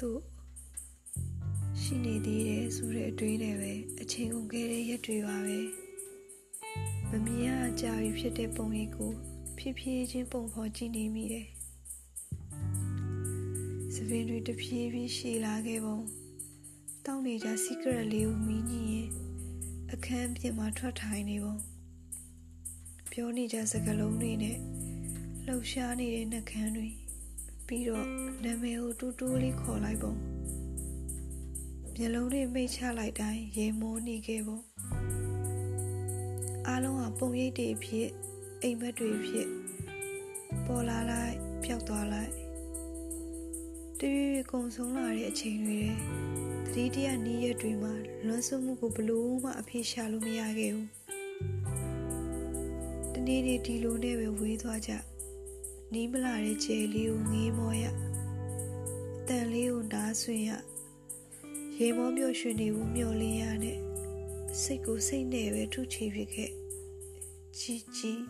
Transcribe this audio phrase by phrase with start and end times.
[0.00, 0.20] သို့
[1.80, 5.58] ရှိနေသေးတယ်ဆိုတဲ့အတွင်းနဲ့ပဲအချိန်ကုန်ခဲ့တဲ့ရက်တွေပါပဲ
[7.10, 7.48] မမြင်ရ
[7.80, 9.12] ကြာပြီဖြစ်တဲ့ပုံရိပ်ကို
[9.58, 11.46] ဖြည်းဖြည်းချင်းပုံဖော်ကြည့်နေမိတယ်
[13.94, 15.98] စပင်တွေတဖြည်းဖြည်းရှည်လာခဲ့ပုံ
[17.06, 19.08] တောင်းနေကြ secret လေးကိုမီးညင်ရင်
[19.92, 21.56] အခန်းပြင်မှာထွက်ထိုင်နေပုံ
[23.10, 24.56] ပြောနေကြစကားလုံးတွေနဲ့
[25.44, 26.88] လှုပ်ရှားနေတဲ့နှကန်းတွေ
[27.68, 28.06] ပြီးတော့
[28.44, 30.12] နာမည်ကိုတူတူလေးခေါ်လိုက်ပုံ
[31.94, 34.58] မျက်လုံးတွေမိတ်ချလိုက်တိုင်းရေမောနေခဲ့ပုံ
[36.66, 38.08] အားလုံးကပုံရိပ်တွေဖြစ်
[38.62, 39.48] အိမ်မက်တွေဖြစ်
[40.66, 42.32] ပေါ်လာလိုက်ပျောက်သွားလိုက်
[43.98, 45.80] တရွေ့ကုံဆုံးလာတဲ့အချိန်တွေ
[46.66, 47.94] တတိတရနီးရက်တွေမှာ
[48.26, 50.88] လွန်ဆွမှုကိုဘလို့မှအဖေရှာလို့မရခဲ့ဘူး
[53.14, 54.92] တနေ့နေ့ဒီလိုနဲ့ပဲဝေးသွားကြ
[55.94, 60.50] နီးမလာတဲ့ကျဲလေးကိုငေးမောရအတန်လေးကိုနားဆွင်ရ
[61.78, 63.78] ရေမောပြောရွှင်နေဘူးမျောလင်းရနဲ့
[64.60, 66.50] စိတ်ကိုစိတ်နဲ့ပဲထုချေဖြစ်ခဲ့
[67.58, 68.20] ကြီးကြီး